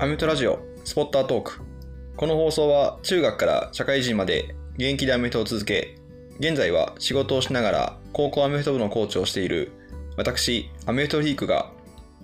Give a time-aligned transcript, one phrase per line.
[0.00, 1.60] アメフトラジオスポッタートーク。
[2.16, 5.96] この放送は中学から社会人まで現役でアメフトを続け
[6.38, 9.72] 現在は仕事をしながら高校アメフト部のコーチをしている
[10.16, 11.72] 私アメフトリークが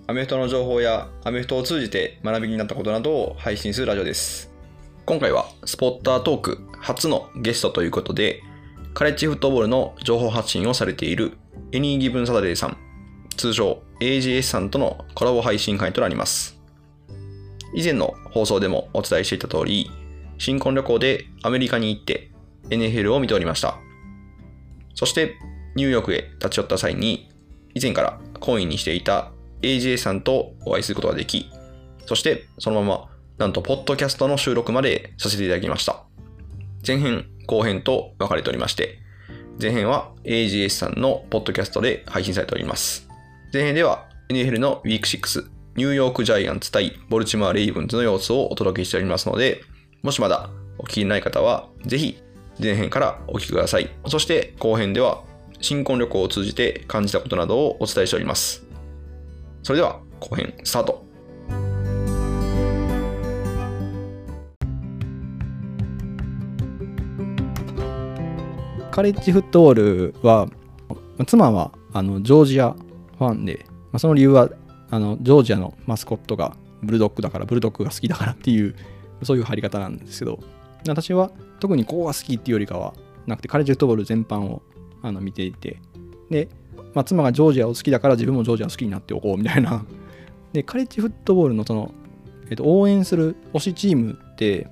[0.07, 4.53] アメフトの情報やアメフトを通じて学びになったことなどを配信するラジオです。
[5.05, 8.41] 今回はスポッタートーク初のゲストということで
[8.93, 11.33] カレッジフットボールの情報発信をされている
[11.73, 12.77] エニーギブンサタデーさん
[13.35, 16.54] 通称 AGS さんとのコラボ配信会となります。
[17.75, 19.91] 以前の放送でもお伝えしていた通り、
[20.37, 22.31] 新婚旅行でアメリカに行って
[22.69, 23.77] NFL を見ておりました。
[24.95, 25.35] そして
[25.75, 27.29] ニューヨークへ立ち寄った際に、
[27.73, 31.49] 以前から懇意にしていた AJ さんとお会いすることができ、
[32.05, 36.05] そしてそのまま、なんとポッドキャストの収録までさせていただきました。
[36.87, 38.99] 前編、後編と分かれておりまして、
[39.61, 43.09] 前編は AGS さんのポッドキャストで配信されております。
[43.51, 49.61] 前編では NFL のウィーク6、ニューヨークジャイアンツ対ボルチモア・レイブンズの様子をお届けしておりますので、
[50.03, 52.17] もしまだお聞きない方は、ぜひ
[52.57, 53.89] 前編からお聞きください。
[54.07, 55.23] そして後編では、
[55.59, 58.65] 新婚旅行を通じて感じたことなどをお伝えしております。
[59.63, 61.05] それでは後編スタート。
[68.91, 70.47] カレッジフットボールは、
[71.27, 72.71] 妻はあのジョージア
[73.17, 74.49] ファンで、まあ、その理由は
[74.89, 78.75] あのジョージアのマスコットがブルドッグだから、ブルドッグが好きだからっていう、
[79.23, 80.39] そういう入り方なんですけど、
[80.87, 82.93] 私は特にここが好きっていうよりかは
[83.25, 84.61] なくて、カレッジフットボール全般を
[85.01, 85.79] あの見ていて、
[86.29, 86.49] で、
[86.93, 89.85] まあ、妻がジョージアを好きだから自分もジョージアを好きになっておこうみたいな。
[90.53, 91.91] で、カレッジフットボールのその、
[92.49, 94.67] えっと、応援する推しチームって、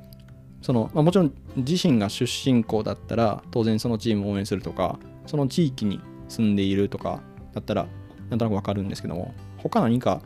[0.64, 7.22] そのまあ、もちろん自身が出身校だったら当然そのチームを応援するとかその地域に住んでいるとか
[7.54, 7.86] だったら
[8.30, 10.22] なんとなくわかるんですけども他何か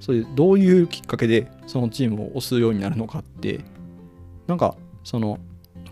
[0.00, 3.60] そういうどういうきっかけでそのチームを推すようになるのかって
[4.46, 4.74] なんか
[5.04, 5.38] その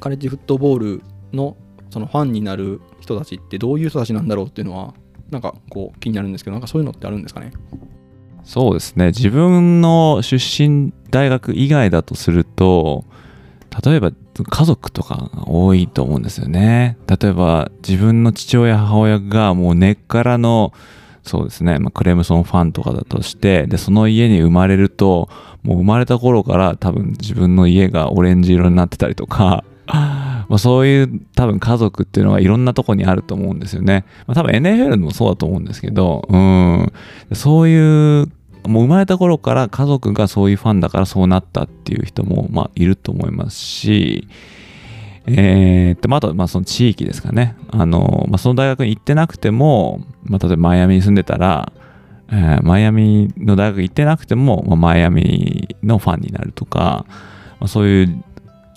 [0.00, 1.56] カレッジフットボールの
[1.90, 4.94] そのファンになる人たちってどういう人たちなんだろうっていうのは
[5.30, 7.52] なんかこう気になるんですけどなんかそういうのってあるんですかね？
[8.44, 9.08] そうですね。
[9.08, 13.04] 自分の出身大学以外だとすると
[13.84, 16.96] 例えば家族とかが多いと思うんですよね。
[17.06, 20.72] 例えば自分の父親母親がもう根っからの
[21.28, 25.28] そうですね、まあ、クレムソンファンとかだとしてでその家に生まれると
[25.62, 34.04] もう生まれた頃から多分自分の家がオレンジ色になってたりとか まあそういう多分家族っていうのがいろんなとこにあると思うんですよね。
[34.26, 36.92] まあ、多分 NFL もそうだと思うんですけど、うん、
[37.32, 38.28] そういう
[38.66, 44.28] もう生まれた頃から家族がそういうファンだからそうなったっていう人もまあいると思いますし、
[45.30, 47.56] えー、とまあとまあその地域ですかね。
[47.70, 51.72] あの、まあ、その大学に行ってなくても、まあ、例えばマイアミに住んでたら、
[52.30, 57.06] えーマイアミの大学行ってなくても、まあ、マイアミのファンになるとか、
[57.60, 58.24] まあ、そういう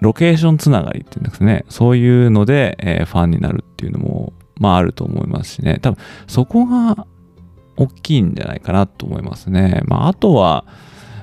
[0.02, 1.66] ロケーションつながりっていうんですね。
[1.70, 5.80] そういうので、えーファンになるっていうのも、まああると思いますしね。
[5.82, 5.98] 多分
[6.28, 7.08] そこが
[7.78, 9.82] 大きいんじゃないかなと思いますね。
[9.86, 10.66] まああとは、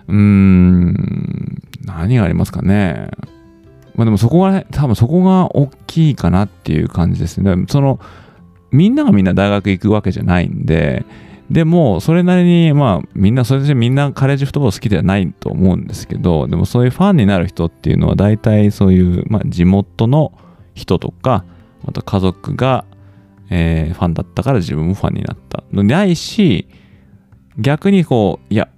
[0.08, 3.10] うーん、何がありますかね。
[3.98, 7.66] まあでもそこがね、多分そこが大きいかなっていう感じですね。
[7.68, 7.98] その、
[8.70, 11.04] みんながみんな大学行くわけじゃないんで、
[11.50, 20.32] でも、それなりに、まあ、みんな、それでみんなカレッジフットボール好きではないと思うんですけど、でもそういうファンになる人っていうのは、大体そういう、まあ、地元の
[20.74, 21.44] 人とか、
[21.84, 22.84] あと家族が、
[23.50, 26.68] えーファンだったから自分もファンになったのないし、
[27.58, 28.68] 逆にこう、いや、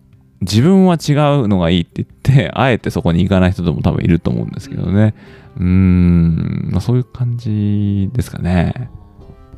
[0.41, 1.13] 自分は違
[1.43, 2.09] うのがいいって言っ
[2.47, 5.15] て、 あえてそこに行かない人とも多分いると思うんですけどね。
[5.57, 8.91] うーん、まあ、そういう感じですかね。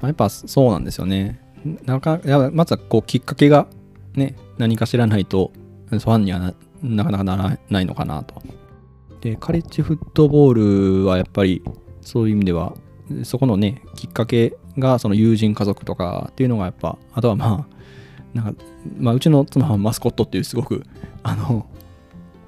[0.01, 1.41] まあやっぱそうなんですよね。
[1.87, 3.69] なかやまずはこうきっかけが
[4.17, 5.53] ね何か知らないと
[5.91, 8.43] ファンにはななかなかならないのかなと。
[9.21, 11.63] でカレッジフットボールはやっぱり
[12.01, 12.75] そういう意味では
[13.23, 17.73] そこのねきっかけがその友人家族とかっていうのがやっぱあとはまあ
[18.35, 18.65] なんか、
[18.99, 20.85] まあ、うちの妻はマスコットっていうすごく
[21.23, 21.67] あの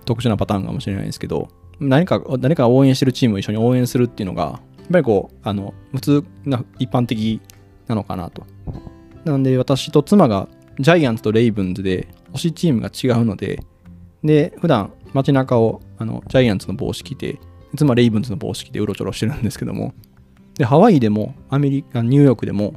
[0.05, 1.49] 特殊なパターンかもしれないですけど
[1.81, 7.41] 何か誰か応援してるチームを一緒に応援するっていうのがやっぱりこうあの普通な一般的
[7.87, 8.45] なのかなと。
[9.25, 10.49] なので私と妻が
[10.79, 13.63] ジャイアンツとレイブンズで推しチームが違うので
[14.23, 17.39] で普段街中をあのジャイアンツの帽子着て
[17.77, 19.95] 妻レイブンズの帽子着てうろちょろしてるんですけども
[20.59, 22.75] でハワイでもアメリカニューヨークでも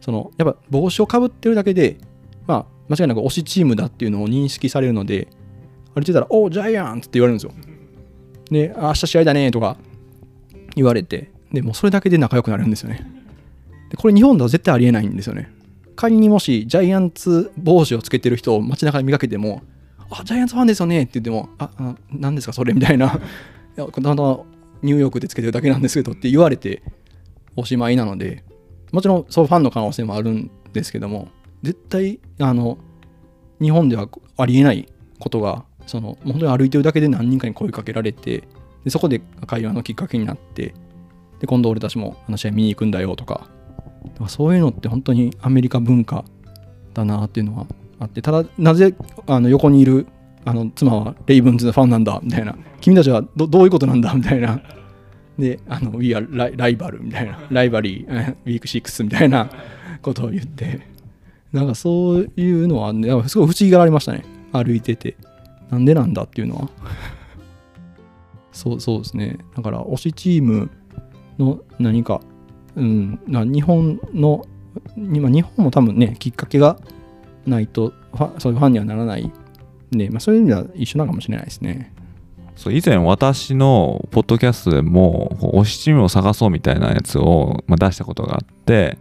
[0.00, 1.98] そのやっぱ帽子をかぶってるだけで
[2.46, 5.28] まあ間違いなく推しチームだっていうのを認識されるので
[5.94, 7.52] 歩いてたら「おおジャイアンツ!」って言われるんですよ。
[8.50, 9.76] で「明日試合だね」とか
[10.74, 13.06] 言われてでもそれだけで仲良くなるんですよね。
[13.90, 15.50] でこれ日本では絶対ありえないんですよね。
[15.96, 19.62] 仮にもしジャイアンツ帽子をつけてる人を街中で見かけても
[20.10, 22.72] あジャイアンツファンですよねって言ってもああ何ですかそれ？
[22.72, 23.06] みたいな。
[23.76, 24.40] いやたまたま
[24.82, 26.82] ニューヨークでつけてるだけなんですけどって言われて
[27.56, 28.44] おしまいなので
[28.92, 31.28] もちろんそうファンの可能性もあるんですけども
[31.62, 32.78] 絶対あの
[33.60, 34.88] 日本ではありえない
[35.18, 38.44] ことがその本当に歩いてるだけで何人かに声かけられて
[38.84, 40.74] でそこで会話のきっかけになって
[41.40, 43.48] で今度俺たちもあの試合見に行くんだよとか
[44.28, 46.24] そういうのって本当にアメリカ文化
[46.94, 47.66] だなっていうのは
[48.00, 48.94] あってただなぜ
[49.26, 50.06] あの横にいる
[50.44, 54.60] あの妻はレイブンズのファンなんだみたいな君たちはどどういうことなんだみたいな
[55.38, 59.50] であの We are ライライバルみたいなライバリーウィーク6みたいな
[60.02, 60.80] ことを言って
[61.52, 64.24] なんかそういうのは、ね、すごい不思議がありましたね。
[64.52, 65.16] 歩いてて。
[65.70, 66.70] なんでなんだっていうのは。
[68.52, 69.38] そうそうですね。
[69.56, 70.70] だから推しチーム
[71.38, 72.20] の何か
[72.74, 74.44] うん日本の
[74.96, 76.78] 今日本も多分ねきっかけが
[77.46, 79.32] ないとファそういうファンにはならないん
[79.90, 81.92] で、まあ、そういう意味では一緒なのかもしれないですね。
[82.56, 88.98] そう以前私のポッドキャストでも推しチームを探そうみたいなやつを、ま、出したことがあって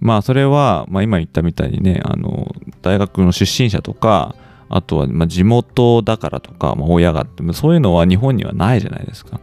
[0.00, 4.34] まあそれは、まあ、今言ったみたいにねあの大学の出身者とか
[4.68, 9.40] あとはま地元だからとか、まあ、親がってそういうのは日本にはないじゃないですか。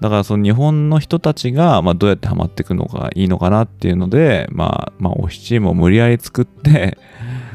[0.00, 6.96] だからその日本の人たちがまどうやってハマっていくのがいいのかなっていうのでまあまあ推しチームを無理やり作って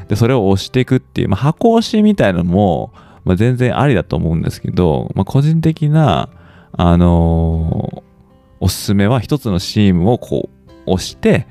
[0.08, 2.94] でそれを押していくっていう、まあ、箱押しみたいなのも、
[3.24, 6.30] まあ、全然ありだと思うんですけど、まあ、個人的な
[6.74, 8.04] あのー、
[8.60, 11.48] おすすめは一つのチームをこう押して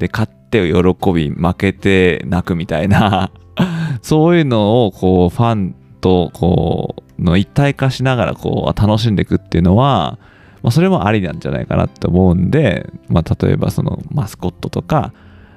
[0.00, 3.30] で勝って喜び負けて泣くみたいな。
[4.02, 10.18] そういうのをこうファンとこうの一体化しながらこう楽しんでいくっていうのは、
[10.62, 15.12] まあ、それもありなんじゃないかなって思うんで、まあ、例えばそのマスコットとか、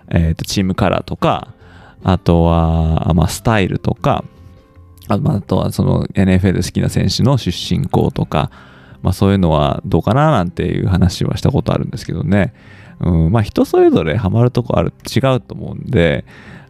[0.09, 1.53] えー、とチームカラーとか
[2.03, 4.25] あとは、まあ、スタイルとか
[5.07, 8.51] あとはその NFL 好きな選手の出身校とか、
[9.01, 12.53] まあ、そういうのはどうかななんていう話はしたことあるんですけどね、
[13.05, 16.25] うん、まあ人それぞれハマるとこある違うと思うんで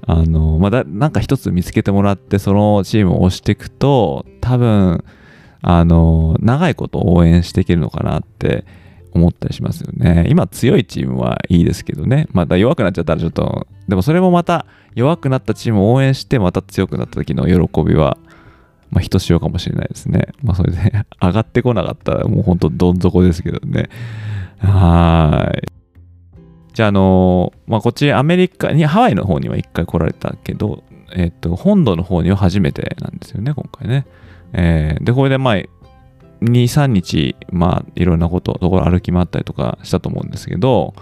[0.05, 5.03] あの、ま、だなんか一つ見つけてもらってそのチームを押していくと多分
[5.61, 8.65] あの長いこと応援していけるのかなって
[9.13, 10.25] 思ったりしますよね。
[10.27, 12.27] 今強いチームはいいですけどね。
[12.31, 14.65] また弱くなっちゃったらちょっと、でもそれもまた
[14.95, 18.17] 弱くなったチームを応援してまた強くなった時の喜びは、
[18.89, 20.29] まあ、ひとしおかもしれないですね。
[20.43, 23.89] まあそれで 上がってこなかったらもうほんとどん底ですけどね。
[24.59, 25.67] はい。
[26.73, 30.83] じゃあ、あのまあ、こっちアメリカに、ハワイの方には一回来られたけど、
[31.15, 34.05] えっ、と、本土の方には初めてなんですよね、今回ね。
[34.53, 35.67] えー、で、これでまあ、2、
[36.41, 40.93] 3日、まあ、いろんなこと、ところ歩き回ったりとかしたと思うんですけど、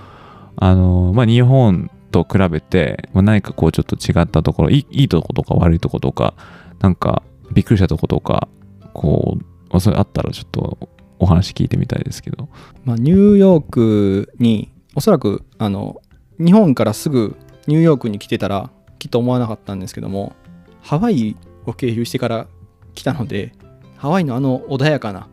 [0.57, 6.33] あのまあ、日本と比べて、まあ、何かこうちょっと違ったところいい、いとことか悪いとことか、
[6.79, 8.47] なんかびっくりしたとことか、
[8.94, 10.77] こう、まあ、それあったらちょっと
[11.19, 12.50] お話聞いてみたいですけど。
[12.83, 16.01] まあ、ニューヨークにおそらくあの
[16.38, 17.35] 日本からすぐ
[17.67, 20.33] ニューヨークに来てたらきっと思わなかったんですけども
[20.81, 21.35] ハワイ
[21.65, 22.47] を経由してから
[22.93, 23.53] 来たので
[23.97, 25.27] ハワイのあの穏やかな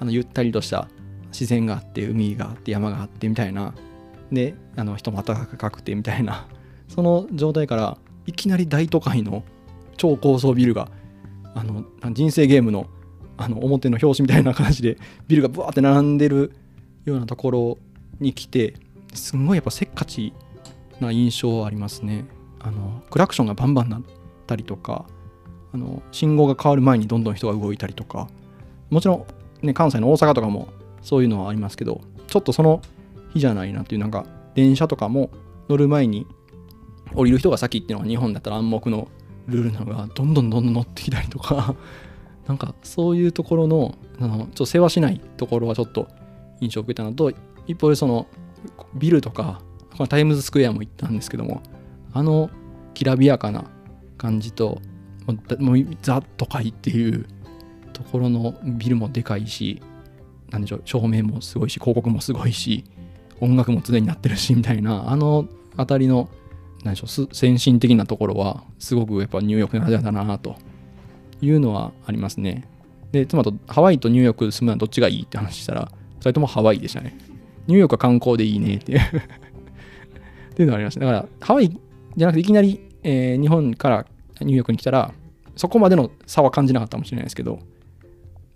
[0.00, 0.88] あのゆったりとした
[1.30, 3.74] 自然があって海があって山があってみたいな
[4.30, 6.46] であの人も暖かくてみたいな
[6.88, 9.44] その状態からいきなり大都会の
[9.96, 10.88] 超高層ビルが
[11.54, 12.86] あの人生ゲームの
[13.36, 16.52] あの表の表紙みたいな感じでビルがブワーって並んでる
[17.04, 17.78] ようなところ
[18.20, 18.74] に来て
[19.14, 20.32] すんごいやっぱせっかち
[21.00, 22.24] な印象ありますね。
[22.60, 24.02] あのクラクションがバンバンなっ
[24.46, 25.04] たりとか
[25.72, 28.28] あの信号が変わる前にどんどん人が動いたりとか。
[28.92, 29.26] もちろ
[29.62, 30.68] ん、ね、関西の大阪とかも
[31.00, 32.82] そういうのはありますけどちょっとその
[33.32, 35.30] 日じゃないなっていうなんか電車とかも
[35.70, 36.26] 乗る前に
[37.14, 39.08] 降りる人が先っていうのが日本だったら暗黙の
[39.46, 41.74] ルールなのがどんどんどんどん乗ってきたりとか。
[42.46, 46.08] なんかそういうところのあのちょっと世話しないところはちょっと
[46.60, 47.32] 印象を受けたのと
[47.68, 48.26] 一方でその
[48.94, 49.62] ビルとか
[50.08, 51.62] タイムズスクエアも行ったんですけども
[52.12, 52.50] あの
[52.94, 53.64] きらびやかな
[54.18, 54.80] 感じと
[55.58, 57.26] もうザ都会っていう
[57.92, 59.82] ところのビルもでかいし
[60.50, 62.84] 何でしょう照明もすごいし広告もすごいし
[63.40, 66.28] 音楽も常になってるしみたいなあの辺りの
[66.84, 70.56] 何でしょう先進的なところはすごくやっぱニューヨークならではだなと
[71.40, 72.68] いうのはありますね。
[73.12, 75.90] で妻とハワイとニューヨーク住むのはどっちがいいって話したら
[76.20, 77.16] それともハワイでしたね。
[77.66, 78.98] ニューヨークは観光でいいねっていう
[80.52, 81.00] っていうのがありました。
[81.00, 84.06] だから、ハワイじゃなくていきなり、えー、日本から
[84.40, 85.12] ニューヨークに来たら、
[85.56, 87.60] そこまでの差は感じなかったかもしれないですけど、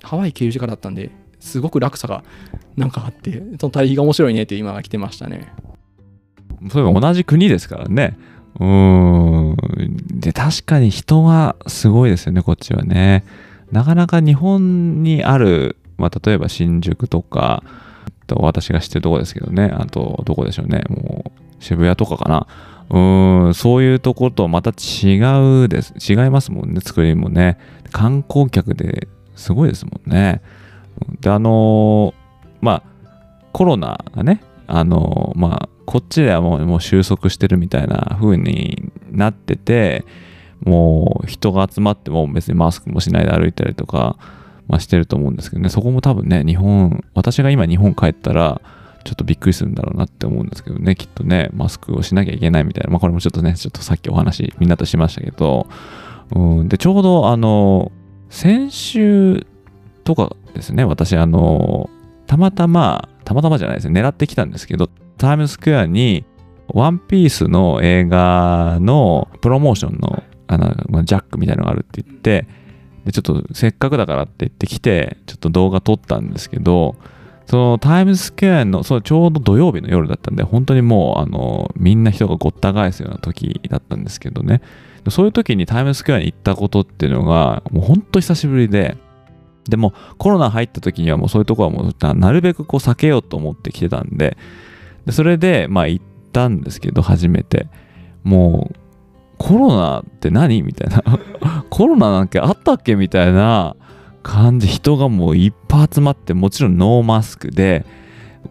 [0.03, 1.11] ハワイ経由してからだったんで、
[1.41, 2.25] すごく落差が
[2.77, 5.53] なんかあって、その対比が面白いねって今が来てましたね。
[6.71, 8.17] それは同じ国ですからね。
[8.59, 9.57] うん。
[10.07, 13.25] で、確かに人はすごいですよね、こっちはね。
[13.71, 17.63] なかなか日本にある、まあ、例えば新宿とか、
[18.27, 21.31] と私が知ってるとこですけどね、あと、どこでしょうね、もう
[21.61, 22.47] 渋谷とかかな。
[22.91, 25.19] うーん、そういうところとまた違
[25.65, 25.95] うです。
[25.99, 27.59] 違いますもんね、作りもね。
[27.93, 30.43] 観光客ですごいですもんね。
[31.21, 32.15] で、あの
[32.61, 32.83] まあ、
[33.53, 40.05] コロナがね、あのまあ、こっちではもうもう収束してるみたいな風になってて、
[40.61, 44.17] もう人が集まっても別にマスクもしないで歩いたりとか、
[44.69, 48.61] まあ、してると思うんですけどね、そこも多分ね、日本、私が今日本帰ったら、
[49.05, 55.69] ちょっとびっくりするんだろうなって思うんですけどね、きっとね、マスクをしなきゃいけないみたいな、まあこれもちょっとね、ちょっとさっきお話みんなとしましたけど、
[56.35, 57.93] うん、で、ちょうどあの、
[58.29, 59.47] 先週
[60.03, 61.89] とかですね、私あの、
[62.27, 66.25] たまたま、たまたまじゃないですね、狙ってきたんですけど、タイムスクエアに、
[66.69, 72.47] ワンピースの映画のプロモーションのあの、ジャックみたいなのがあるって言って、
[73.07, 76.97] で、ちょっとせっかくだからって言ってきて、ちょっと動画撮ったんですけど、
[77.47, 84.61] そのタイムスクエアの、そうちょうど土曜日の夜だったんで、本当にもう、あの、みんな人がごった返すような時だったんですけどね。
[85.09, 88.97] そういう時にタイムスクエアに行ったことっていうのが、もう本当久しぶりで、
[89.69, 94.37] でもコロナ入った時にはもうそういうとこはもうなるべくこう避けようと思って来てたんで、
[95.07, 97.69] でそれでまあ行ったんですけど、初めて。
[98.27, 98.77] もう
[99.39, 100.63] コロナって何？
[100.63, 101.03] みたいな
[101.77, 103.77] コロナなんかあったっけみたいな
[104.23, 104.67] 感じ。
[104.67, 107.85] 人がもういっぱい集まってもちろんノーマスクで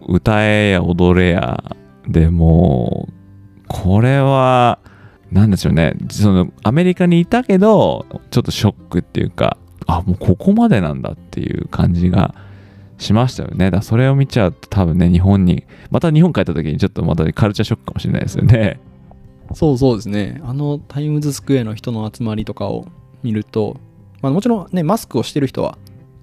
[0.07, 1.75] 歌えや踊れや
[2.07, 3.13] でもう
[3.67, 4.77] これは
[5.31, 5.95] 何でしょうね。
[6.11, 12.35] そのアメリカにいたけどちょっとショックっていうかあもうここまでなんだっていう感じが
[12.99, 13.71] しましたよね。
[13.71, 18.79] だそれを見ちゃうと多分ね日本にまた日本帰った時にちょっとまたカルチャーショックかもしれないですよね。
[19.55, 20.39] そうそうですね。
[20.43, 22.85] あのタイムズスクエアの人の集まりとかを
[23.25, 23.77] 見ると、
[24.21, 25.77] まあ、もちろんね、マスクをしてる人は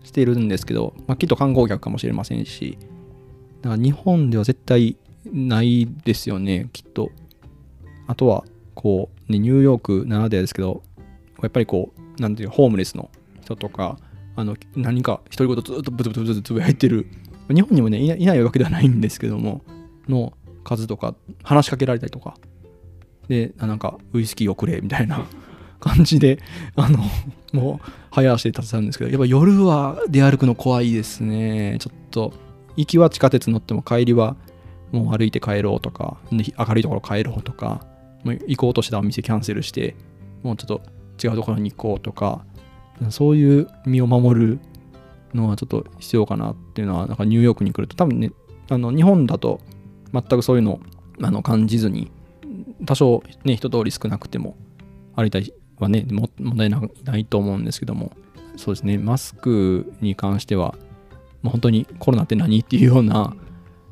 [0.05, 2.79] しているんですけど、まあ、きっと観光客かもしれませんし、
[3.61, 4.97] だから日本では絶対
[5.33, 7.11] ないですよね、きっと。
[8.07, 8.45] あとは、
[8.75, 10.83] こう、ね、ニューヨークならではですけど、
[11.43, 13.11] やっぱりこう、なんていうホームレスの
[13.43, 13.99] 人とか、
[14.35, 17.07] あの何か独り言ずっとブツブツブツつぶやいてる、
[17.49, 19.63] 日本にもねいないわけではないんですけども、
[20.09, 20.33] の
[20.65, 22.37] 数とか、話しかけられたりとか、
[23.29, 25.27] でなんかウイスキーをくれみたいな
[25.83, 26.39] 感じで
[26.77, 26.99] あの
[27.53, 31.77] もう早足で立てたんですけどやっぱ夜は出歩くの怖いですね。
[31.81, 32.33] ちょっと
[32.77, 34.37] 行きは地下鉄乗っても帰りは
[34.93, 36.39] もう歩いて帰ろうとか明
[36.75, 37.85] るいところ帰ろうとか
[38.25, 39.97] もう行こうとしたお店キャンセルして
[40.43, 40.81] もうちょっ
[41.19, 42.45] と違うところに行こうとか
[43.11, 44.61] そういう身を守る
[45.35, 48.31] のはちょっと必要かなっていうのはなんかニューヨークに来ると多分ね
[48.71, 49.61] あの日本だと
[50.13, 50.81] 全くそういうの
[51.23, 52.11] あの感じずに
[52.87, 54.57] 多少ね、人通り少なくても
[55.15, 56.81] 歩いたりはね、問題な
[57.17, 58.13] いと思うんですけども、
[58.57, 60.75] そうですね、マスクに関しては、
[61.43, 63.35] まあ、本当にコロナって何っていうような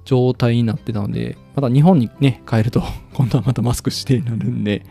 [0.04, 2.82] 状態になってたので、また日本にね、帰ると、
[3.14, 4.84] 今度はまたマスクしてなるんで、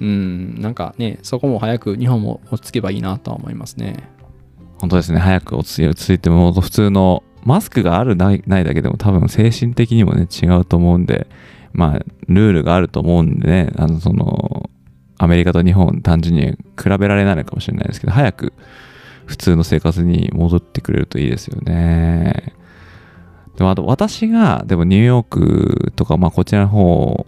[0.00, 3.96] うん、なんかね、そこも早く日本も落ち着けばいいなとは思いますね。
[4.78, 11.26] 本当ですね、早く落ち着いても、普通のマスクがあるないないだけでも多分精神的にもね、違うと思うんで、
[11.72, 14.70] まあ、ルールがあると思うんでね、あの、その、
[15.18, 18.52] アメリカと日本単純に比べられないのかもしれないですけど、早く
[19.26, 22.54] 普通の生活に戻ってくれるといいですよね。
[23.56, 27.26] でもあと私が、でもニューヨークとか、まあこちらの方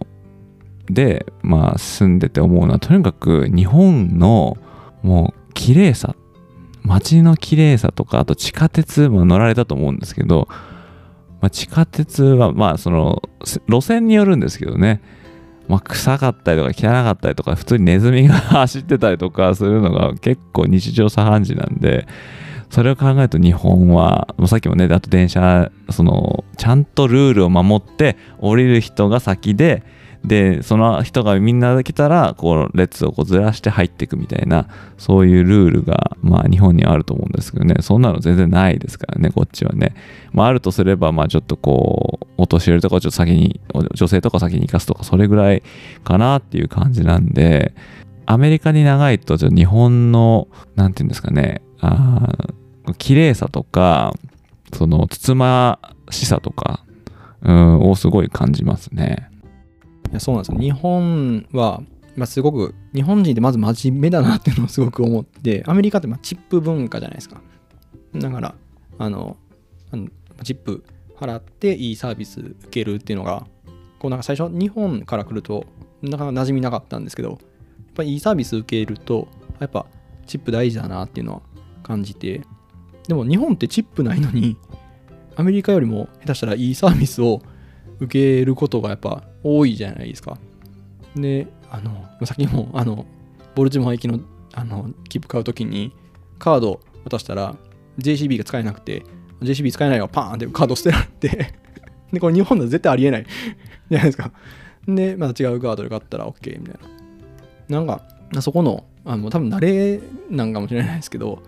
[0.87, 4.57] で、まあ住んでて思うのは、とにかく日本の
[5.03, 6.15] もう綺麗さ、
[6.83, 10.47] 街の綺麗さとか、あと地下鉄も乗られたと思うんですけど、
[11.41, 13.21] まあ、地下鉄は、まあ、その、
[13.67, 15.01] 路線によるんですけどね、
[15.71, 22.07] まあ、臭かったりとか汚かったりとか、普通にネズミが走ってたりとかするのが結構日常茶飯事なんで、
[22.69, 29.83] それを考えると日本は、さっきもね、あと電車、その、ちゃんとルールを守って降りる人が先で、
[30.23, 39.95] でその人がみんな来たらこう列をこうずらして入っていくみたいなそういうルールがまあ日本にはあると思うんですけどねそんなの全然ないですからねこっちはね、
[40.31, 43.59] まあ、あるとすればまあちょっとこうお年寄りとかちょっと先に
[43.95, 45.63] 女性とか先に行かすとかそれぐらい
[46.03, 47.73] かなっていう感じなんで
[48.27, 52.27] アメリカに長いと日本のなんていうんですかねあ
[52.99, 54.13] 綺麗さとか
[54.73, 55.79] そのつつま
[56.11, 56.83] しさとか、
[57.41, 59.30] うん、をすごい感じますね。
[60.11, 60.59] いやそうなんですよ。
[60.59, 61.81] 日本は、
[62.15, 67.41] まあ、すごく日本人ってまず真面目だなっていうのをすごく思ってアメリカってまチップ文化じゃないですか。
[68.15, 68.55] だから
[68.97, 69.37] あの
[69.91, 70.09] あの
[70.43, 70.83] チップ
[71.17, 73.45] 払っていいサービス受けるっていうのが
[73.99, 75.65] こうなんか最初日本から来ると
[76.01, 77.39] なかなか馴染みなかったんですけどやっ
[77.95, 79.27] ぱいいサービス受けると
[79.59, 79.85] やっぱ
[80.25, 81.41] チップ大事だなっていうのは
[81.83, 82.41] 感じて
[83.07, 84.57] でも日本ってチップないのに
[85.35, 87.41] アメリカよりも下手したらいいサービスを
[87.99, 90.37] 受けることがやっぱ多いじゃないですか。
[91.15, 93.05] であのさっきも あの
[93.55, 94.19] ボルチモア行きの
[94.53, 95.93] あの切符買うときに
[96.39, 97.55] カード渡したら
[97.99, 99.03] JCB が使えなくて
[99.41, 101.53] JCB 使えないよパーンってカード捨てられて
[102.11, 103.25] でこれ日本だと絶対ありえない。
[103.89, 104.31] じゃないですか。
[104.87, 106.75] でまた違うカードで買ったら OK みたい
[107.69, 107.77] な。
[107.77, 108.03] なんか
[108.41, 111.41] そこのあの多分慣れなんかもしれないですけど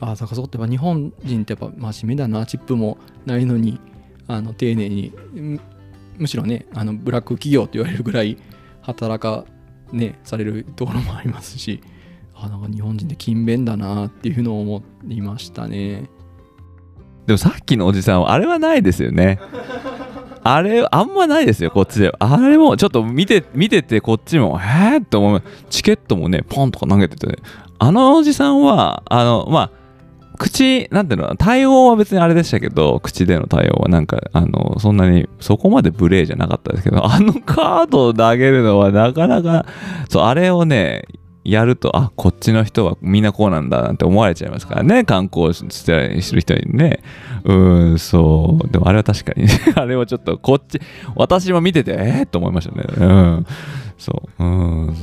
[0.00, 2.46] ああそこってやっぱ日本人ってやっぱ真面目だな。
[2.46, 3.80] チップもないのに
[4.26, 5.12] あの丁寧に
[6.18, 8.36] むしろねあのブラック企業って言われるぐらい
[8.82, 9.44] 働か
[9.92, 11.80] ねされるところもありますし
[12.34, 16.08] あなんか日本人って勤勉だなっていうのを思いましたね。
[17.26, 19.40] でもさっきのおじさんはあれはないですよね。
[20.44, 25.42] あれあんまないですよこっちであれもちょっと見て見ててこっちもえって思う。
[25.68, 27.38] チケットもねポンとか投げてて
[27.78, 29.70] あのおじさんはあのまあ
[30.38, 39.66] 口なんていうの対応は別にあれでしたけど口での対応はなんかあのそんなにそこまで無礼じゃなかったですけど あのカードを投げるのはなかなか
[40.08, 41.04] そうあれをね
[41.44, 47.00] やるとあこっちの人はみんなこうなんだなんて思われちゃいますからね観光してる人にね。
[47.44, 47.54] う
[47.94, 48.68] んそう。
[48.68, 50.78] でもあれは確かに、ね、 あれはちょっとこっち
[51.14, 52.84] 私も見ててえー、と思いましたね。
[52.98, 53.46] うん。
[53.96, 54.44] そう。
[54.44, 54.94] うん。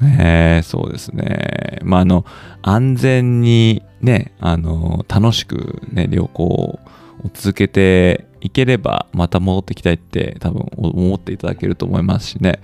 [0.00, 0.60] ね。
[0.64, 1.78] そうですね。
[1.82, 2.24] まああの
[2.62, 6.78] 安全にねあの楽しくね旅行を
[7.34, 12.60] 続けていければまた戻ってきたいって多分思っていただけると思いますしね。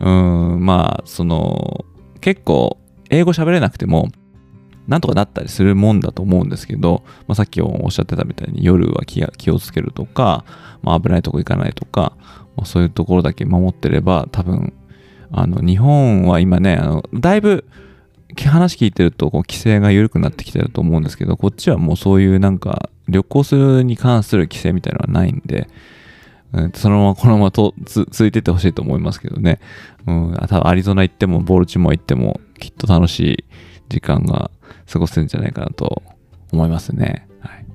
[0.00, 1.84] うんまあその
[2.20, 2.78] 結構
[3.10, 4.08] 英語喋れなくても
[4.88, 10.46] なんとかなったりするもんだと思うんですけど、まあ、さっきおっしゃってたみたいに夜は気気をつけるとか、
[10.82, 12.16] まあ、危ないとこ行かないとか、
[12.56, 14.72] まあ、そういうところだけ守ってれば多分
[15.30, 17.64] あの日本は今ねあのだいぶ
[18.36, 25.68] 話聞いてるとこう規制が緩くなってきてると思うんですけどこっちはもうそういうなんか旅行するに関する規制みたいなのはないんで、
[26.52, 29.60] うん、そのままこのままと続いてってほしいと思いますけどね、
[30.06, 33.44] うん、多分アリゾナ行ってもボルチモア行ってもきっと楽しい
[33.88, 34.50] 時間が
[34.90, 36.02] 過ごせるんじゃないかなと
[36.52, 37.26] 思いますね。
[37.40, 37.66] はい、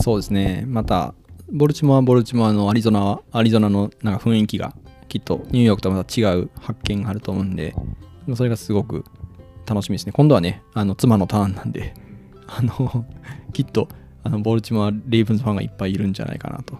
[0.00, 0.64] そうですね。
[0.66, 1.14] また
[1.52, 4.74] ボルチモアボルチモアのアリゾナアリゾナのなんか雰囲気が
[5.10, 7.74] きっとニューヨークとまた違う発見があると思うんで
[8.34, 9.04] それがすごく
[9.66, 10.12] 楽しみですね。
[10.12, 11.94] 今度はねあの妻のターンなんで
[12.46, 13.04] あの
[13.52, 13.88] きっと
[14.22, 16.78] あのボルチモアレイブンズファンがいっぱいいるんじゃないかなと。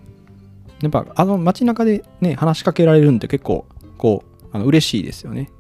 [0.81, 3.67] やっぱあの街中でね話しかけられるんって結構
[3.99, 5.51] こうあの嬉しいですよね。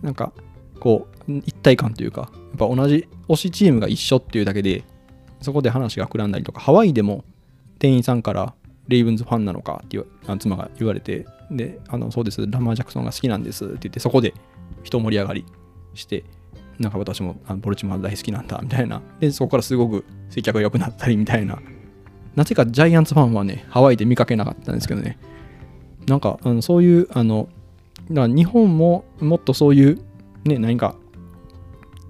[0.00, 0.32] なんか
[0.78, 4.84] こう一体感というかやっぱ同じ推しチームが一緒っていうだけで
[5.40, 7.24] そこで話が膨らんだりとかハワイでも
[7.78, 8.54] 店員さんから
[8.88, 10.06] レイブンズファンなのかっていう
[10.38, 12.46] 妻が言われてであのそうです。
[12.48, 14.34] ラマー・ジャクソンが好きなんですって言ってそこで
[14.82, 15.44] 人盛り上がり
[15.94, 16.24] して
[16.78, 19.02] なんか私もあのボルチモア大好きなんだみたいな。
[19.20, 21.58] でそこからすごく接客が良くなったりみたいな。
[22.34, 25.18] なぜかジャイアンツファンはねハワイで見かけなかったんですけどね。
[26.06, 27.48] なんかあのそういうあの
[28.10, 29.98] だから日本ももっとそういう
[30.44, 30.96] ね何か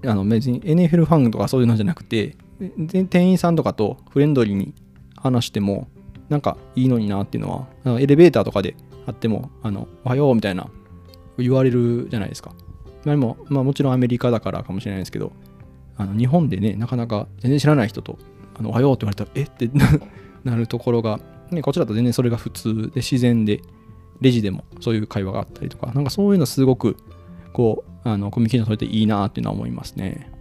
[0.04, 4.74] あの別に NFL ファンとかそういうのじゃなくてで店員さんとかとフレンドリーに
[5.16, 5.88] 話しても
[6.28, 10.68] なんかいいのになっていうのはエレベーターとかであってもあのおはようみたいな
[11.38, 12.52] 言われるじゃないですか。
[13.04, 15.32] まあ、でも、まあ、もちろんアメリカだからかもしれないですけど
[15.96, 18.18] あの日本でねなかなか全然知らない人と
[18.58, 19.42] あのおはようって言われたらえ？
[19.42, 19.70] って
[20.44, 23.60] なるところが、ね、こっちだと全然それが普通で自然で
[24.20, 26.96] レジでもそういう会話があったりとかなんかそういうのすごく
[27.52, 30.32] こうあのコミュニケーション取れていいなっていうのは思いますね。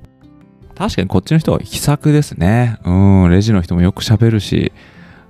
[0.75, 2.78] 確かにこっちの人は気さくですね。
[2.86, 4.73] うん、レジの人もよく喋るし、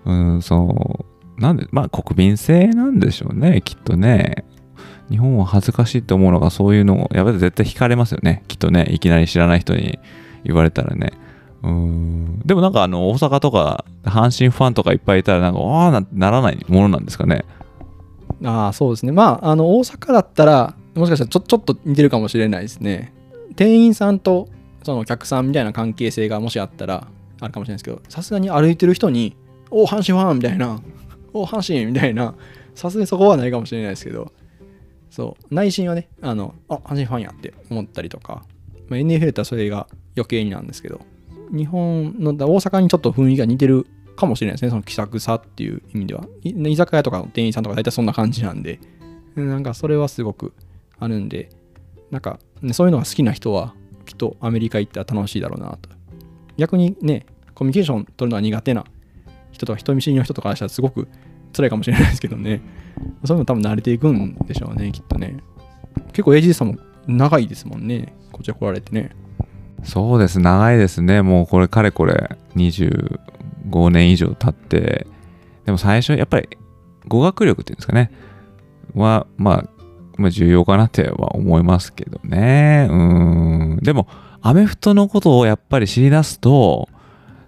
[0.04, 4.46] うん、そう、なんで、まあ国民性なんでしょうね、きっとね。
[5.10, 8.44] 日本は恥ずかしいって思うのがそういうのを、やっぱり絶対惹かれますよね。
[8.48, 10.00] きっとね、いきなり知らない人に
[10.44, 11.14] 言われたらね。
[11.62, 17.46] うん、でもなんかあの、大阪とか、阪神ファンとかいっぱいいたら、なんか、ああなならないものなんですかね。
[18.44, 19.12] ああ、そうですね。
[19.12, 23.14] まあ、あの、大阪だったら、もしかしたらちょちょっと似てるかもしれないですね。
[23.56, 24.50] 店員さんと
[24.86, 27.08] そのお客さんみたいな関係性がもしあったら
[27.42, 29.36] あるかもしれないですけど、さすがに歩いてる人に、
[29.72, 30.80] お阪神ファンみたいな、
[31.36, 32.36] お阪神みたいな、
[32.74, 34.32] さすがにそこはないかもしれないですけど、
[35.10, 38.44] そう、内心はね、あの、あ、阪神ファンやって思ったりとか、
[38.88, 41.02] まあ、NFL だったらそれが余計になんですけど、
[41.52, 46.26] 日本の、大阪にちょっと雰囲気が似てるかもしれないですね、その気さくさっていう意味では。
[46.44, 48.80] 居酒屋とかの店員さんとか大体そんな感じなんで、
[49.36, 50.54] なんかそれはすごく
[51.00, 51.50] あるんで、
[52.12, 53.74] なんか、ね、そういうのが好きな人は、
[54.06, 55.90] きっとアメリカ行ったら楽しいだろうなと。
[56.58, 58.86] 逆にね、コミュニケーション取るのが苦手な
[59.56, 61.08] 人とか人見知りの人とかしたらすごく
[61.56, 62.62] 辛いかもしれないですけどね。
[63.24, 65.38] そういうの多分慣れていくんでしょうね、きっとね。
[66.12, 66.76] 結構 AG さんも
[67.08, 69.16] 長いですもんねこちら来られてね。
[69.84, 71.22] そうです長いですね。
[71.22, 75.08] もうこれかれこれ25年以上経って
[75.66, 76.50] でも最初やっぱり
[77.08, 78.12] 語学力っていうんですかね。
[78.94, 79.82] はまあ
[80.18, 82.88] まあ重要かなっては思いますけどね。
[82.90, 83.80] うん。
[83.82, 84.08] でも
[84.42, 86.88] アメフトのことをやっぱり知り出すと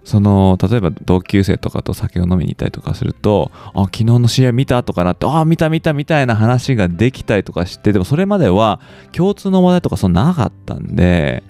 [0.08, 8.80] その例えば同級生とかと酒を飲みに行ったりとかするとあ昨日の試合見たとかなってあ見た見たみたいな話ができたりとかしてでもそれまでは
[9.12, 11.42] 共通の話題とかそんななかったんで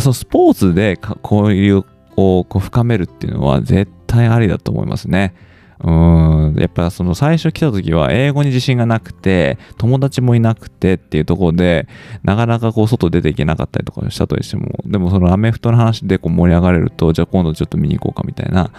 [0.00, 1.84] そのスポーツで交流を
[2.44, 5.32] こう深めるっていうのは絶対ありだと思いますね。
[5.84, 6.54] うん。
[6.58, 11.86] やっぱその最初来た時は英語に自信がなくて友達もいなくてっていうところで
[12.22, 18.70] なかなかこう外出ていけなかったりとかしたとしてもでもそのアメフトの話でこう盛り上がれるとじゃあ今度ちょっと見に行こうかみたいな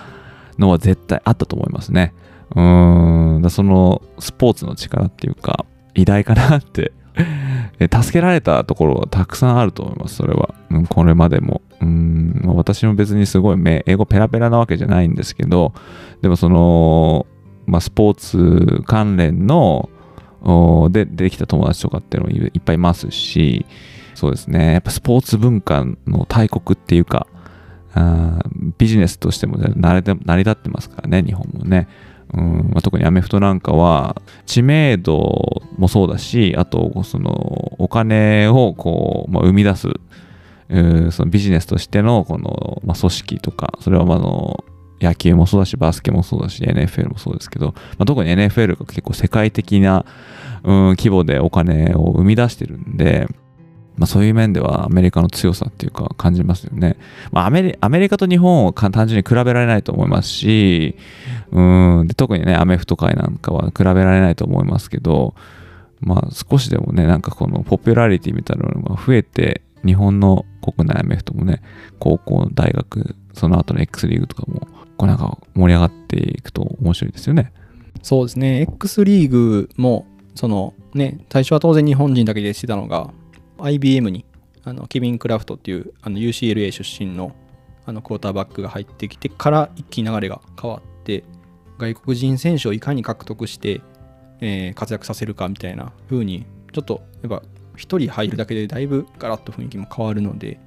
[0.58, 2.14] のは絶対あったと思いますね。
[2.56, 3.42] うん。
[3.44, 6.92] だそのスポーツの力っていうか偉大かなって
[8.02, 10.54] 助けられたところはたくさんあると思います、それは。
[10.70, 11.62] うん、これまでも。
[11.82, 15.74] うん、私も別にすごい英語ペラペラなわけじゃないんですけど、
[16.22, 17.26] でもその、
[17.68, 19.90] まあ、スポーツ関連の
[20.92, 23.66] でできた友達とかっていうのもいっぱいいますし、
[24.14, 27.28] そうですね、やっぱスポーツ文化の大国っていうか、
[27.94, 28.40] あ
[28.78, 31.88] ビジネスとしても成り立ってますからね、日本もね。
[32.36, 37.32] うんまあ、特にアメフトなんかは知名度もそうだしあとその
[37.80, 39.88] お金をこう、まあ、生み出す
[41.12, 44.64] そのビジネスとしてのこの、まあ、組織とかそれはまあの
[45.00, 50.06] 野球もそうだしバスケもそうだし NFL もそうですけど、まあ、特に NFL が結構世界的な、
[50.64, 53.28] うん、規模でお金を生み出してるんで
[53.98, 56.98] まあ、そういう面ではアメリカの強さっていうか感じますよね。
[57.32, 60.96] まあ、アメリアメリカと日本を単純に比べられないと思いますし、
[61.52, 61.62] う
[62.04, 65.36] んで特にね、アメフト界なんかは比べられないと思いますけど、
[66.02, 71.62] まあ、少しでもね、なんかこのポピュラリティみたいなのが増えて、日本の国内アメフトもね、
[72.00, 77.52] 高校、大学、その後の X リーグとかも、こうなんか盛り上がっていくと面白いですよね。
[78.02, 80.06] そうですね、X リーグも、
[80.36, 83.10] そのね、最初は当然日本人だけでしてたのが、
[83.60, 84.26] IBM に
[84.64, 87.36] あのケビン・クラフトっていうあの UCLA 出身の
[87.86, 91.24] あのクォーターバックが入ってきてから一気に流れが変わって
[91.78, 93.82] 外国人選手をいかに獲得して、
[94.42, 97.44] えー、活躍させるかみたいな風にちょっとやっぱ
[97.76, 100.60] 1人入るだけでだいぶガラッと雰囲気も変わるので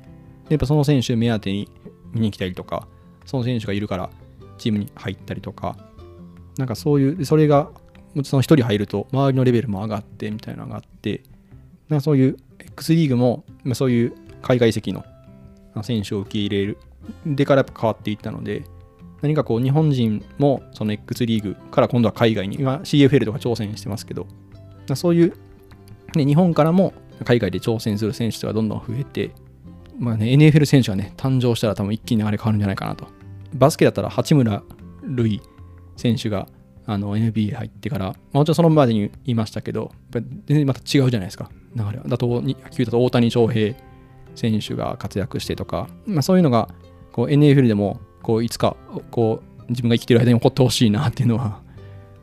[0.48, 1.68] やっぱその選手目当てに
[2.12, 2.86] 見に来たりとか
[3.26, 4.10] その選手がいるから
[4.58, 5.76] チームに入ったりとか
[6.56, 7.70] なんかそういうそれが
[8.24, 11.22] その1人入ると周りのレベルも上がってみたいなのがあって
[11.88, 15.04] なんかそういう X リーグも、まあ、そういう海外籍の
[15.82, 16.78] 選手を受け入れる
[17.26, 18.64] でから変わっていったので、
[19.22, 24.26] 何かこう日本人もその X リーグから今度は海外に、今 CFL とか挑戦してますけど、
[24.94, 25.34] そういう、
[26.14, 26.92] ね、日本からも
[27.24, 29.30] 海外で挑戦する選手がどんどん増えて、
[29.98, 33.08] まあね、NFL 選手がね、誕生したら多分一気に流れ変わるんじゃないかなと。
[33.54, 34.62] バスケだったら八村
[35.02, 35.40] 塁
[35.96, 36.46] 選手が
[36.86, 41.50] あの NBA 入ってから、まあ、もちろんそのまでに言いましたけど、全然また違うじゃないですか。
[41.76, 42.00] 流れ。
[42.06, 43.74] だと、野球だと大谷翔平
[44.34, 46.68] 選手が活躍してとか、まあ、そういうのが
[47.12, 48.76] こう NFL でもこういつか
[49.10, 51.60] こう自分が生きてる間に起こってほしいなっていうのは、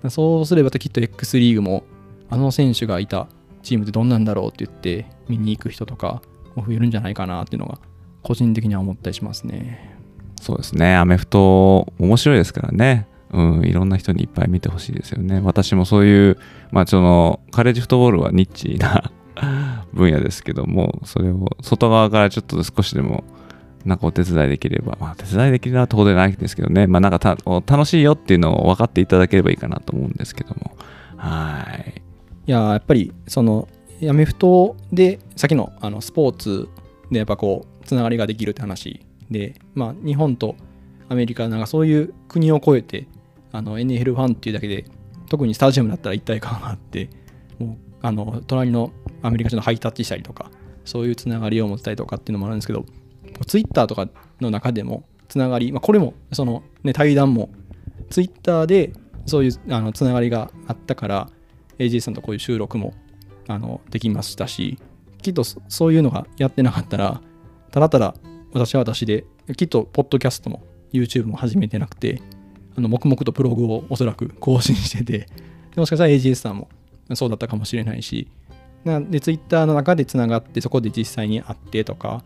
[0.09, 1.83] そうすればきっと X リーグも
[2.29, 3.27] あの選手がいた
[3.61, 6.21] チームってどんなんだろうって言って見に行く人とか
[6.55, 7.79] も増えるんじゃないかなっていうのが
[8.21, 9.95] 個人的には思ったりしますね。
[10.41, 10.95] そうですね。
[10.95, 13.07] アメフト面白いですからね。
[13.31, 15.41] うん、いろんな人にいっぱい見てほしいですよね。
[15.43, 16.37] 私もそういう、
[16.71, 19.11] まあ、その、カレッジフットボールはニッチな
[19.93, 23.23] 分野ですけども、それを外側からちょっと少しでも、
[23.85, 30.75] なんかお手伝いできれば、まあ、手伝いできるなってこでないんですけどね、まあ、なんか楽しいよっていうのを分かっていただければいいかなと思うんですけども。
[31.17, 32.01] はい。
[32.47, 33.67] いや、やっぱり、その、
[34.09, 36.67] アメフトで、さっきのあのスポーツ
[37.11, 40.55] で、やっぱこう、つながりができるって話で、まあ、日本と
[41.09, 43.07] アメリカ、なんかそういう国を越えて、
[43.55, 44.85] あの NFL ファンっていうだけで
[45.29, 47.09] 特にスタジアムだったら一体感があって
[47.57, 50.51] もうあの隣のアメリカ人のハイタッチしたりとか
[50.83, 52.85] そういうつながりを持ちたりとかっていうのもあるんですけど
[53.47, 54.07] ツイッターとか
[54.39, 57.49] の中でもつながり、まあ、これもその、ね、対談も
[58.09, 58.93] ツイッターで
[59.25, 61.29] そういうあのつながりがあったから
[61.79, 62.93] AJ さんとこういう収録も
[63.47, 64.77] あのできましたし
[65.21, 67.21] きっとそういうのがやってなかったら
[67.71, 68.15] ただただ
[68.53, 69.25] 私は私で
[69.57, 72.21] きっとポッドキャストも YouTube も始めてなくて
[72.77, 75.27] あの黙々とブログをおそらく更新してて、
[75.77, 76.67] もしかしたら AGS さんも
[77.13, 78.27] そうだったかもしれないし、
[78.83, 82.23] なで Twitter の中でつながってそこで実際に会ってとか、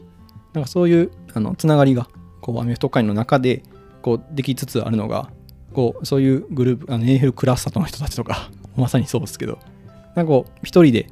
[0.53, 2.07] なんかそういうあのつながりが
[2.41, 3.63] こうアメフト界の中で
[4.01, 5.29] こうできつつあるのが、
[5.73, 9.59] こうそういうグループ、あの NFL クラスターとの人たちとか、 まさにそうですけど、
[10.15, 11.07] なんかこう、一人で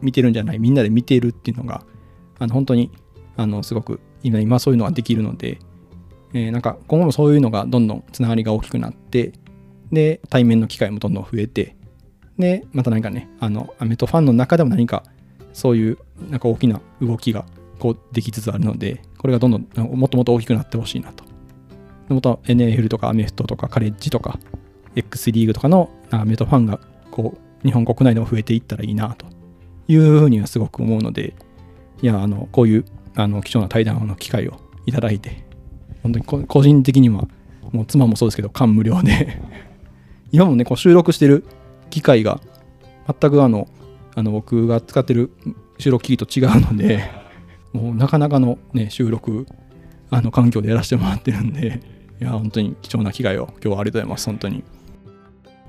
[0.00, 1.82] 見てるんじゃない、みんなで見てるっていうのが、
[2.38, 2.90] あの本当に、
[3.36, 5.58] あの、すごく、今、今そういうのができるので、
[6.34, 9.32] えーなんか今後もそういうのがどんどんつながりが大きくなって、
[9.92, 11.75] で、対面の機会もどんどん増えて、
[12.38, 15.04] で、また何かね、あの、アメトファンの中でも何か、
[15.52, 15.98] そういう、
[16.30, 17.46] なんか大きな動きが、
[17.78, 21.24] こう、できつつあるので、これがどんどん、もっともっと大きくなってほしいなと。
[22.08, 24.38] もっと NFL とかアメフトとかカレッジとか、
[24.94, 29.26] X リーグとかのアメトファンが、こう、日本国内でも増えていったらいいなと
[29.88, 31.34] いうふうにはすごく思うので、
[32.02, 35.44] いや、あの、こういう、あの、貴重な対談の機会をいただいて、
[36.02, 37.26] 本当に個人的には、
[37.72, 39.42] もう妻もそうですけど、感無量で、
[40.32, 41.44] 今もね、こう収録してる
[41.90, 42.40] 機械が、
[43.20, 43.68] 全くあの、
[44.14, 45.30] あの僕が使ってる
[45.78, 47.04] 収録機器と違うので、
[47.72, 49.46] もうなかなかのね、収録、
[50.10, 51.80] あの、環境でやらせてもらってるんで、
[52.20, 54.64] いや、本当に貴重な機会を今日はありがとうございます、本当に。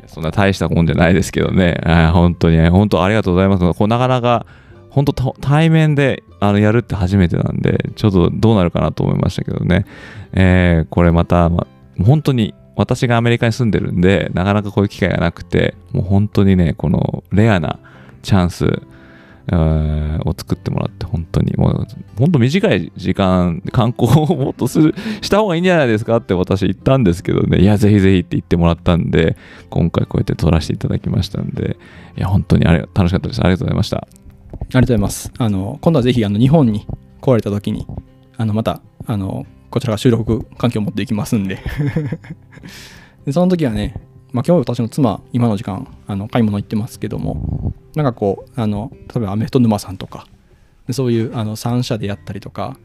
[0.07, 1.81] そんな大したもんじゃないですけどね、
[2.13, 3.73] 本当にね、本当ありがとうございます。
[3.77, 4.45] こうなかなか、
[4.89, 9.85] 本当た対面であのやるって初めてなんで、ちょっとどうなるかなと思いましたけどね、
[10.33, 11.67] えーこれまた、ま、
[12.03, 17.79] 本当に私がアメリカに住んでるんで、なかなかこういう機会がなくて、もう本当にね、このレアな
[18.21, 18.81] チャンス、
[19.55, 21.87] を作ってもらって、本当に、もう、
[22.19, 29.37] 本当短い時間、観光をもっとする、した方がいいんじゃないですかって私言ったんですけどね、いや、ぜひぜひって言ってもらったんで、
[29.69, 31.77] 今回こうやって撮らせていただきましたんで、
[32.17, 33.39] いや、本当にあれ楽しかったです。
[33.39, 33.97] ありがとうございました。
[33.97, 35.31] ありがとうございます。
[35.37, 36.85] あの、今度はぜひ、あの、日本に
[37.21, 37.87] 来られた時に、
[38.35, 41.59] あの、また、あの、こちらが収録環境を持っていきますんで。
[43.25, 43.99] でその時はね、
[44.31, 50.27] まあ、今日私の妻、今の時間、あの、買い物行ってますけども、なんかこう、あの、例えばアメフト沼さんとか、
[50.87, 52.77] でそういう、あの、三社でやったりとか、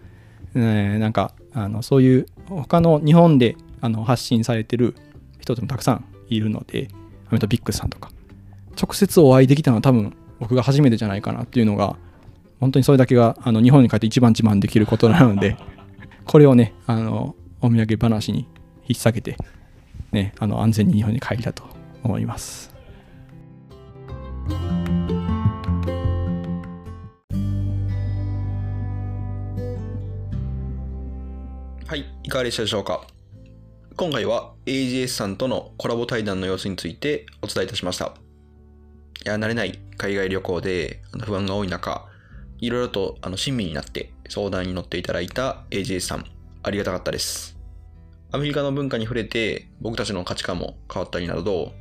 [0.54, 4.94] えーなんか、あの、そういう、他の日本で、あの、発信されてる
[5.40, 6.88] 人でもたくさんいるので、
[7.28, 8.10] アメフトビッグさんとか、
[8.80, 11.96] 直接お会いできたのは多分僕が初めてじゃないかなっていうのが
[12.60, 15.56] 本当にそれだけがあの日本に帰って一番自慢できることなので
[16.26, 18.48] これをねあのお土産話に
[18.88, 19.36] 引っ提げて、
[20.10, 21.64] ね、あの安全に日本に帰りたと
[22.02, 22.72] 思います
[31.86, 33.06] はい、いかがでしたでしょうか？
[33.96, 38.14] 今回は AGS さんとのコラボ対談の様子についてお伝えいたしました。
[39.26, 42.08] いや、慣れない海外旅行であの不安が多い中、
[42.58, 46.24] いろいろとあの親身になって相談に乗っていただいた AGS さん、
[46.62, 47.58] ありがたかったです。
[48.30, 51.74] アメリカの文化に触れて僕たちの価値観も変わったりなど、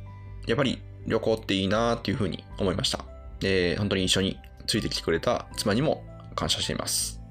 [0.46, 3.06] やっぱり旅行っていいなっていうふうに思いました。
[3.40, 7.22] で、本当に一緒についてきてくれた妻にも感謝しています。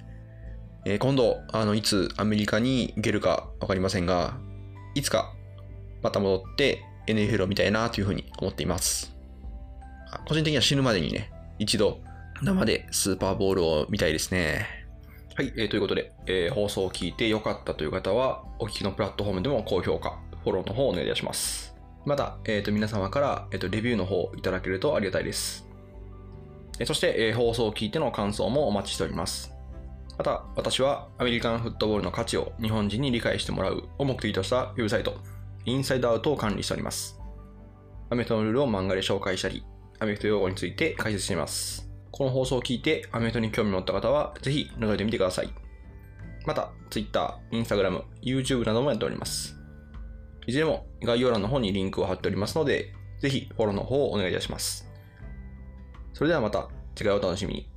[0.86, 4.40] えー今度、あの、いつアメリカに行けるかわかりませんが、
[4.96, 5.32] いつか
[6.02, 9.16] また戻って NFL を見たいなというふうに思っています。
[10.28, 12.02] 個人的には死ぬまでにね、一度
[12.42, 14.81] 生でスーパーボールを見たいですね。
[15.34, 21.74] はい、えーということで、えー放送を聞いて良かったという方は、お聞きのプラットフォームでも高評価、フォローの方をお願いいたします。
[22.06, 25.66] また、えーと皆様から、えーとレビューの方をいただけるとありがたいです。
[26.80, 29.54] えーそして、えー放送を聞いての感想もお待ちしております。
[30.18, 35.16] また、私はアメリカンフットボールの価値を日本人に理解してもらうを目的としたウェブサイト、
[35.66, 37.18] インサイドアウトを管理しております。
[38.10, 39.64] アメフトのルールを漫画で紹介したり、
[40.00, 41.91] アメフト用語について解説しています。
[42.22, 45.50] この放送を聞いてアメフトに興味を持った方は、ぜひ覗いてみてください。
[46.46, 49.58] また、Twitter、Instagram、YouTube などもやっております。
[50.46, 54.88] いずれも概要欄の方にリンクを貼っておりますので、ぜひフォローの方をお願いいたします。
[56.14, 57.71] それではまた次回お楽しみに。